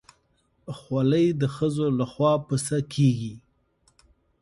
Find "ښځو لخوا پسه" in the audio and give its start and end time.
1.55-2.77